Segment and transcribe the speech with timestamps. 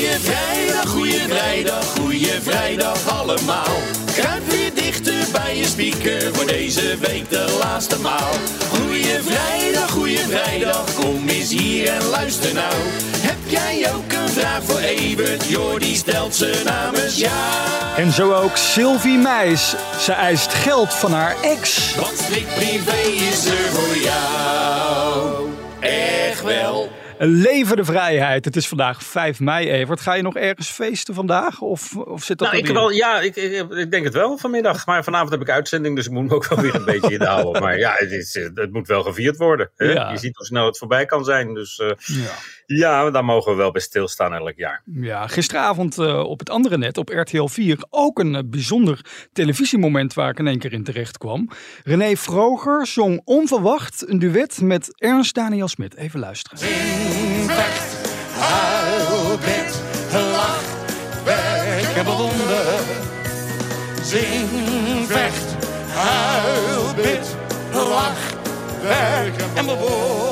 [0.00, 3.76] Goeie vrijdag, goeie vrijdag, goeie vrijdag allemaal.
[4.14, 8.32] Kruip weer dichter bij je speaker voor deze week de laatste maal.
[8.72, 12.74] Goeie vrijdag, goeie vrijdag, kom eens hier en luister nou.
[13.18, 15.46] Heb jij ook een vraag voor Evert?
[15.46, 17.32] Jordi stelt ze namens jou.
[17.96, 19.74] En zo ook Sylvie Meis.
[20.00, 21.94] Ze eist geld van haar ex.
[21.94, 25.48] Want strikt privé is er voor jou.
[25.80, 26.99] Echt wel.
[27.22, 28.44] Leven de vrijheid.
[28.44, 30.00] Het is vandaag 5 mei, Evert.
[30.00, 31.60] Ga je nog ergens feesten vandaag?
[31.60, 34.86] Of, of zit dat Nou, ik, wel, ja, ik, ik, ik denk het wel vanmiddag.
[34.86, 37.62] Maar vanavond heb ik uitzending, dus ik moet me ook wel weer een beetje inhouden.
[37.62, 39.70] Maar ja, het, is, eh, het moet wel gevierd worden.
[39.76, 39.92] Hè?
[39.92, 40.10] Ja.
[40.10, 41.54] Je ziet hoe snel het voorbij kan zijn.
[41.54, 42.30] Dus eh, Ja.
[42.66, 44.82] ja, daar mogen we wel bij stilstaan elk jaar.
[44.84, 50.30] Ja, gisteravond eh, op het andere net, op RTL 4, ook een bijzonder televisiemoment waar
[50.30, 51.50] ik in één keer in terecht kwam.
[51.84, 55.96] René Vroger zong onverwacht een duet met Ernst Daniel Smit.
[55.96, 56.58] Even luisteren.
[57.46, 57.90] Vecht,
[58.38, 59.72] huil, bid,
[60.12, 60.62] lach,
[61.24, 62.80] werk en bewonder.
[64.02, 65.48] Zing, vecht,
[65.94, 67.26] huil, bid,
[67.72, 68.22] lach,
[68.82, 70.29] werk en bewonder.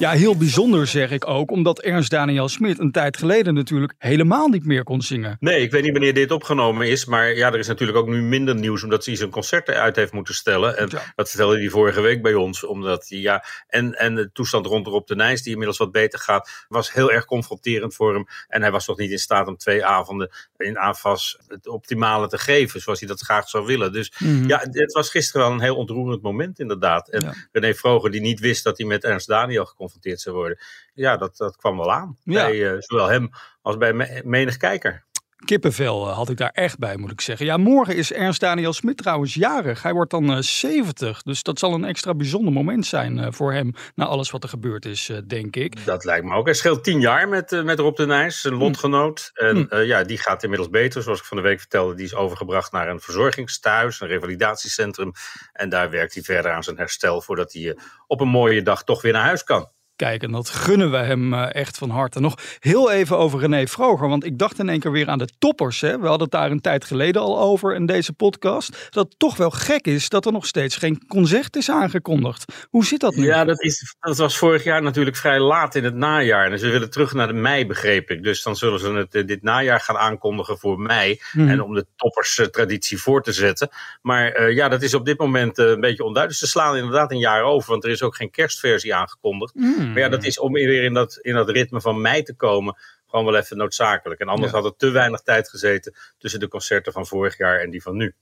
[0.00, 4.48] Ja, heel bijzonder zeg ik ook, omdat Ernst Daniel Smit een tijd geleden natuurlijk helemaal
[4.48, 5.36] niet meer kon zingen.
[5.40, 7.04] Nee, ik weet niet wanneer dit opgenomen is.
[7.04, 8.82] Maar ja, er is natuurlijk ook nu minder nieuws.
[8.82, 10.76] Omdat hij zijn concert uit heeft moeten stellen.
[10.76, 11.12] En Ja.
[11.14, 12.64] dat vertelde hij vorige week bij ons.
[12.64, 16.18] Omdat hij, ja, en, en de toestand rond Rob de Nijs, die inmiddels wat beter
[16.18, 18.26] gaat, was heel erg confronterend voor hem.
[18.48, 22.38] En hij was toch niet in staat om twee avonden in AFAS het optimale te
[22.38, 22.80] geven.
[22.80, 23.92] Zoals hij dat graag zou willen.
[23.92, 24.46] Dus Mhm.
[24.48, 27.08] ja, het was gisteren wel een heel ontroerend moment inderdaad.
[27.08, 27.34] En Ja.
[27.52, 30.58] René Vroger, die niet wist dat hij met Ernst Daniel geconfronteerd zou worden.
[30.94, 32.16] Ja, dat, dat kwam wel aan.
[32.24, 32.46] Ja.
[32.46, 33.30] Bij eh, zowel hem
[33.62, 35.08] als bij me- menig kijker.
[35.44, 37.46] Kippenvel eh, had ik daar echt bij, moet ik zeggen.
[37.46, 39.82] Ja, morgen is Ernst Daniel Smit trouwens jarig.
[39.82, 43.72] Hij wordt dan eh 70, dus dat zal een extra bijzonder moment zijn voor hem.
[43.94, 45.84] Na alles wat er gebeurd is, denk ik.
[45.86, 46.44] Dat lijkt me ook.
[46.44, 49.30] Hij scheelt tien jaar met, met Rob de Nijs, zijn lotgenoot.
[49.34, 49.76] En Hm.
[49.76, 51.02] ja, die gaat inmiddels beter.
[51.02, 55.12] Zoals ik van de week vertelde, die is overgebracht naar een verzorgingstehuis, een revalidatiecentrum.
[55.52, 59.02] En daar werkt hij verder aan zijn herstel voordat hij op een mooie dag toch
[59.02, 59.68] weer naar huis kan.
[60.00, 62.20] Kijk, en dat gunnen we hem eh, echt van harte.
[62.20, 65.28] Nog heel even over René Vroger, want ik dacht in één keer weer aan de
[65.38, 65.80] toppers.
[65.80, 65.98] Hè?
[65.98, 68.88] We hadden het daar een tijd geleden al over in deze podcast.
[68.90, 72.44] Dat het toch wel gek is dat er nog steeds geen concert is aangekondigd.
[72.68, 73.24] Hoe zit dat nu?
[73.24, 76.52] Ja, dat, is, dat was vorig jaar natuurlijk vrij laat in het najaar.
[76.52, 78.22] En ze willen terug naar de mei, begreep ik.
[78.22, 81.20] Dus dan zullen ze het eh, dit najaar gaan aankondigen voor mei.
[81.30, 81.48] Hmm.
[81.48, 83.68] En om de topperstraditie voor te zetten.
[84.02, 86.44] Maar eh, ja, dat is op dit moment eh, een beetje onduidelijk.
[86.44, 89.52] Ze slaan inderdaad een jaar over, want er is ook geen kerstversie aangekondigd.
[89.54, 89.89] Hmm.
[89.92, 92.76] Maar ja, dat is om weer in dat, in dat ritme van mei te komen.
[93.10, 94.20] Gewoon wel even noodzakelijk.
[94.20, 94.56] En anders Ja.
[94.60, 97.96] had er te weinig tijd gezeten tussen de concerten van vorig jaar en die van
[97.96, 98.14] nu.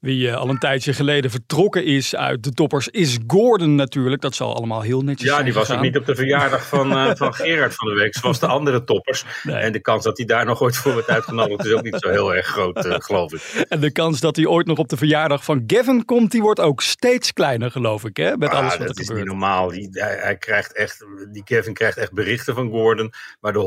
[0.00, 4.22] Wie eh, al een tijdje geleden vertrokken is uit de toppers is Gordon natuurlijk.
[4.22, 6.92] Dat zal allemaal heel netjes Ja, zijn die was ook niet op de verjaardag van,
[6.92, 9.24] eh, van Gerard van de week, zoals de andere toppers.
[9.42, 9.56] Nee.
[9.56, 12.08] En de kans dat hij daar nog ooit voor wordt uitgenodigd is ook niet zo
[12.08, 13.64] heel erg groot, eh, geloof ik.
[13.68, 16.60] En de kans dat hij ooit nog op de verjaardag van Gavin komt, die wordt
[16.60, 18.16] ook steeds kleiner, geloof ik.
[18.16, 18.36] Hè?
[18.36, 19.68] Met Ah, alles wat dat er is niet normaal.
[19.68, 23.58] Die, hij, hij krijgt echt, die Kevin krijgt echt berichten van Gordon, maar de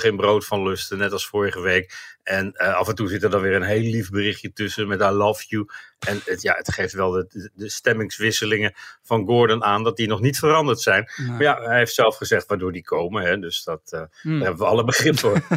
[0.00, 2.16] geen brood van lusten, net als vorige week.
[2.22, 5.00] En eh, af en toe zit er dan weer een heel lief berichtje tussen met
[5.00, 5.66] I love you.
[6.06, 10.20] En het, ja, het geeft wel de, de, stemmingswisselingen van Gordon aan dat die nog
[10.20, 11.10] niet veranderd zijn.
[11.28, 13.22] Maar ja, hij heeft zelf gezegd waardoor die komen.
[13.22, 14.38] Hè, dus dat, eh, Hmm.
[14.38, 15.40] daar hebben we alle begrip voor.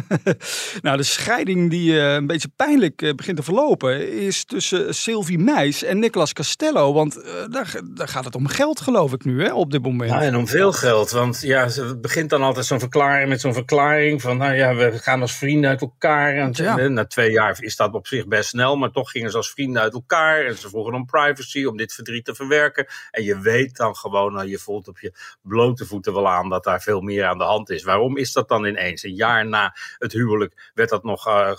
[0.82, 5.38] Nou, de scheiding die eh, een beetje pijnlijk eh, begint te verlopen is tussen Sylvie
[5.38, 6.92] Meis en Nicolas Castello.
[6.92, 7.14] Want
[7.50, 10.10] daar, daar gaat het om geld, geloof ik nu, hè, op dit moment.
[10.10, 11.10] Ja, en om veel geld.
[11.10, 14.98] Want ja, ze- begint dan altijd zo'n verklaring met zo'n verklaring van, nou ja, we
[14.98, 16.34] gaan als vrienden uit elkaar.
[16.36, 16.78] En, Ja.
[16.78, 19.50] en na twee jaar is dat op zich best snel, maar toch gingen ze als
[19.50, 20.35] vrienden uit elkaar.
[20.44, 22.86] En ze vroegen om privacy, om dit verdriet te verwerken.
[23.10, 25.12] En je weet dan gewoon, nou, je voelt op je
[25.42, 27.82] blote voeten wel aan dat daar veel meer aan de hand is.
[27.84, 29.02] Waarom is dat dan ineens?
[29.02, 31.52] Een jaar na het huwelijk werd dat nog eh,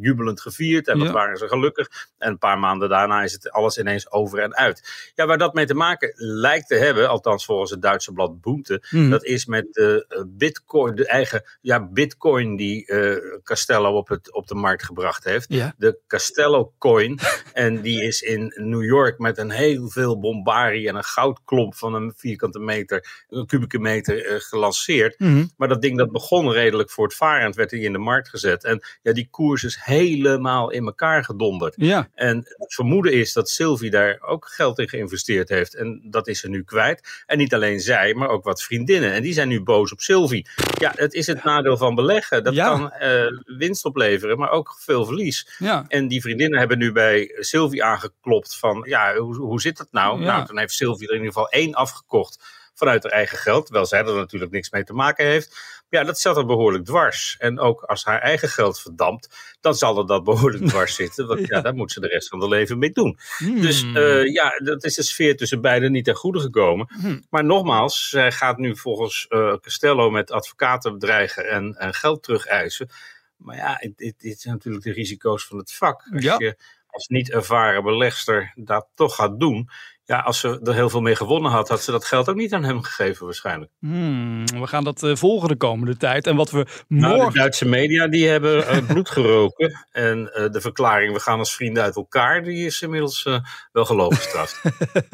[0.00, 1.12] jubelend gevierd en wat Ja.
[1.12, 1.88] waren ze gelukkig.
[2.18, 5.10] En een paar maanden daarna is het alles ineens over en uit.
[5.14, 8.82] Ja, waar dat mee te maken lijkt te hebben, althans volgens het Duitse blad Boente,
[8.88, 9.10] Hmm.
[9.10, 14.32] dat is met de eh, bitcoin, de eigen ja, bitcoin die eh, Castello op, het,
[14.32, 15.46] op de markt gebracht heeft.
[15.48, 15.74] Ja.
[15.78, 17.18] De Castello coin.
[17.52, 21.74] en die is is in New York met een heel veel bombarie en een goudklomp
[21.74, 25.18] van een vierkante meter, een kubieke meter eh, gelanceerd.
[25.18, 25.44] Mhm.
[25.56, 28.64] Maar dat ding dat begon redelijk voortvarend, werd hij in de markt gezet.
[28.64, 31.74] En ja, die koers is helemaal in elkaar gedonderd.
[31.76, 35.74] Ja, En het vermoeden is dat Sylvie daar ook geld in geïnvesteerd heeft.
[35.74, 37.22] En dat is ze nu kwijt.
[37.26, 39.12] En niet alleen zij, maar ook wat vriendinnen.
[39.12, 40.46] En die zijn nu boos op Sylvie.
[40.78, 42.44] Ja, het is het nadeel van beleggen.
[42.44, 42.68] Dat Ja.
[42.68, 45.48] kan eh, winst opleveren, maar ook veel verlies.
[45.58, 45.84] ja.
[45.88, 50.20] En die vriendinnen hebben nu bij Sylvie aangeklopt van, ja, hoe, hoe zit dat nou?
[50.20, 50.26] Ja.
[50.26, 53.64] Nou, dan heeft Sylvie er in ieder geval één afgekocht vanuit haar eigen geld.
[53.64, 55.58] Terwijl zij er natuurlijk niks mee te maken heeft.
[55.88, 57.36] Ja, dat zat er behoorlijk dwars.
[57.38, 61.26] En ook als haar eigen geld verdampt, dan zal er dat behoorlijk dwars zitten.
[61.26, 61.60] Want ja, Ja.
[61.62, 63.18] daar moet ze de rest van haar leven mee doen.
[63.38, 63.96] Dus Hmm.
[63.96, 66.88] eh, ja, dat is de sfeer tussen beiden niet ten goede gekomen.
[67.00, 67.24] Hmm.
[67.30, 72.88] Maar nogmaals, zij gaat nu volgens eh, Castello met advocaten bedreigen en, en geld terugeisen.
[73.36, 76.02] Maar ja, dit, dit dit zijn natuurlijk de risico's van het vak.
[76.14, 76.34] Als Ja.
[76.38, 76.56] je
[76.90, 79.68] als niet ervaren belegster dat toch gaat doen.
[80.10, 82.52] Ja, als ze er heel veel mee gewonnen had, had ze dat geld ook niet
[82.52, 83.70] aan hem gegeven waarschijnlijk.
[83.80, 86.26] Hmm, we gaan dat eh, volgen de komende tijd.
[86.26, 87.32] En wat we Nou, morgen...
[87.32, 89.86] de Duitse media die hebben eh, bloed geroken.
[89.92, 93.28] En eh, de verklaring, we gaan als vrienden uit elkaar, die is inmiddels
[93.72, 94.62] wel geloofgestraft.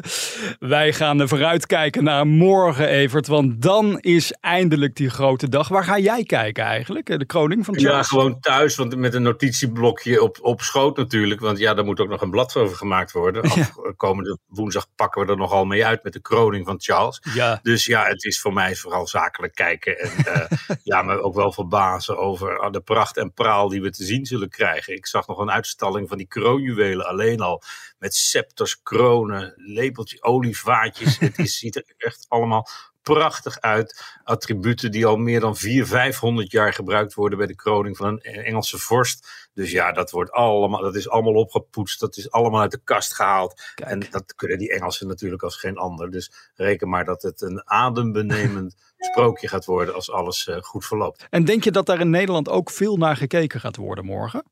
[0.59, 3.27] Wij gaan er vooruitkijken naar morgen, Evert.
[3.27, 5.67] Want dan is eindelijk die grote dag.
[5.67, 7.19] Waar ga jij kijken eigenlijk?
[7.19, 8.07] De kroning van Ja, Charles?
[8.07, 11.39] gewoon thuis, want met een notitieblokje op, op schoot natuurlijk.
[11.39, 13.41] Want ja, daar moet ook nog een blad over gemaakt worden.
[13.51, 17.21] Af, komende woensdag pakken we er nogal mee uit met de kroning van Charles.
[17.33, 17.59] Ja.
[17.61, 19.99] Dus ja, het is voor mij vooral zakelijk kijken.
[19.99, 23.89] En eh, ja, me ook wel verbazen over ah, de pracht en praal die we
[23.89, 24.95] te zien zullen krijgen.
[24.95, 27.61] Ik zag nog een uitstalling van die kroonjuwelen alleen al.
[27.99, 31.19] Met scepters, kronen, lepeltje, olievaatjes.
[31.27, 32.67] het is, ziet er echt allemaal
[33.13, 34.19] prachtig uit.
[34.23, 38.21] Attributen die al meer dan 400, 500 jaar gebruikt worden bij de kroning van een
[38.21, 39.49] Engelse vorst.
[39.53, 41.99] Dus ja, dat, wordt allemaal, dat is allemaal opgepoetst.
[41.99, 43.71] Dat is allemaal uit de kast gehaald.
[43.75, 43.89] Kijk.
[43.89, 46.11] En dat kunnen die Engelsen natuurlijk als geen ander.
[46.11, 48.75] Dus reken maar dat het een adembenemend
[49.11, 51.27] sprookje gaat worden als alles eh, goed verloopt.
[51.29, 54.43] En denk je dat daar in Nederland ook veel naar gekeken gaat worden morgen?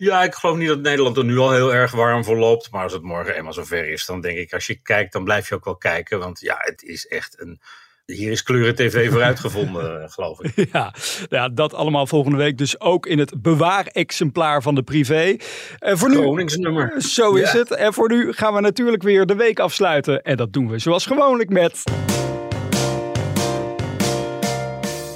[0.00, 2.70] Ja, ik geloof niet dat Nederland er nu al heel erg warm voor loopt.
[2.70, 5.48] Maar als het morgen eenmaal zover is, dan denk ik, als je kijkt, dan blijf
[5.48, 6.18] je ook wel kijken.
[6.18, 7.60] Want ja, het is echt een.
[8.16, 10.68] Hier is kleuren TV voor uitgevonden, eh, geloof ik.
[10.72, 10.94] Ja,
[11.28, 12.58] ja, dat allemaal volgende week.
[12.58, 15.36] Dus ook in het bewaarexemplaar van de privé.
[15.78, 16.92] En voor nu, Koningsnummer.
[17.02, 17.58] zo is Ja.
[17.58, 17.70] het.
[17.70, 20.22] En voor nu gaan we natuurlijk weer de week afsluiten.
[20.22, 21.82] En dat doen we zoals gewoonlijk met...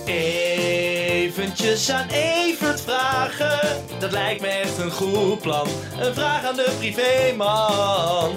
[0.06, 3.58] Eventjes aan Evert vragen,
[3.98, 5.66] dat lijkt me echt een goed plan.
[6.00, 8.32] Een vraag aan de privéman.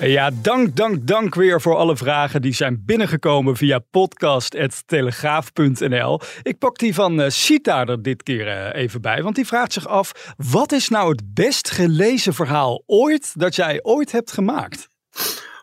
[0.00, 6.20] Ja, dank, dank, dank weer voor alle vragen die zijn binnengekomen via podcast.telegraaf.nl.
[6.42, 9.72] Ik pak die van eh, Sita er dit keer eh, even bij, want die vraagt
[9.72, 10.34] zich af...
[10.36, 14.88] wat is nou het best gelezen verhaal ooit dat jij ooit hebt gemaakt?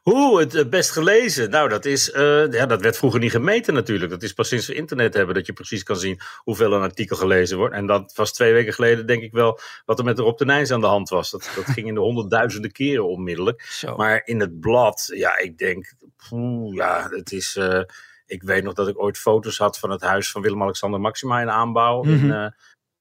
[0.05, 1.49] Hoe, het eh, best gelezen.
[1.49, 4.11] Nou, dat is, eh, ja, dat werd vroeger niet gemeten natuurlijk.
[4.11, 7.15] Dat is pas sinds we internet hebben dat je precies kan zien hoeveel een artikel
[7.15, 7.75] gelezen wordt.
[7.75, 10.71] En dat was twee weken geleden denk ik wel wat er met Rob de Nijs
[10.71, 11.31] aan de hand was.
[11.31, 13.61] Dat, dat ging in de honderdduizenden keren onmiddellijk.
[13.61, 13.95] Zo.
[13.95, 15.93] Maar in het blad, ja, ik denk,
[16.29, 17.55] poeh, ja, het is...
[17.55, 17.81] eh,
[18.25, 21.49] ik weet nog dat ik ooit foto's had van het huis van Willem-Alexander Maxima in
[21.49, 22.03] aanbouw.
[22.03, 22.11] Mhm.
[22.11, 22.53] in, in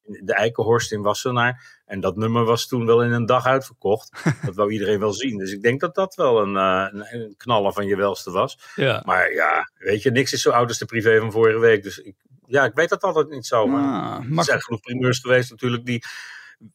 [0.05, 1.83] de Eikenhorst in Wassenaar.
[1.87, 4.23] En dat nummer was toen wel in een dag uitverkocht.
[4.47, 5.39] dat wou iedereen wel zien.
[5.39, 8.59] Dus ik denk dat dat wel een, eh, een, knaller van je welste was.
[8.75, 9.03] Ja.
[9.05, 11.83] Maar ja, weet je, niks is zo oud als de privé van vorige week.
[11.83, 12.15] Dus ik,
[12.47, 13.67] ja, ik weet dat altijd niet zo.
[13.67, 16.05] Maar Ah, er zijn genoeg primeurs geweest natuurlijk die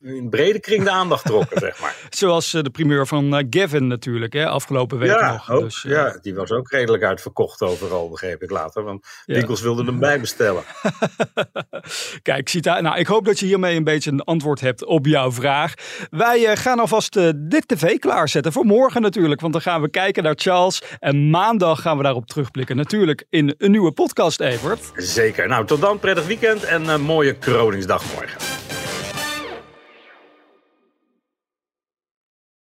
[0.02, 1.96] in brede kring de aandacht trokken, zeg maar.
[2.10, 5.52] zoals eh, de primeur van eh, Gavin natuurlijk, hè, afgelopen week ja, nog.
[5.52, 8.84] ook, dus, eh, ja, die was ook redelijk uitverkocht overal, begreep ik later.
[8.84, 9.34] Want Ja.
[9.36, 10.64] winkels wilden hem bijbestellen.
[12.22, 15.32] Kijk, Sita, nou, ik hoop dat je hiermee een beetje een antwoord hebt op jouw
[15.32, 15.74] vraag.
[16.10, 20.34] Wij gaan alvast dit tv klaarzetten voor morgen natuurlijk, want dan gaan we kijken naar
[20.38, 20.82] Charles.
[21.00, 24.92] En maandag gaan we daarop terugblikken, natuurlijk in een nieuwe podcast, Evert.
[24.96, 25.48] Zeker.
[25.48, 28.69] Nou, tot dan, prettig weekend en een mooie Kroningsdag morgen.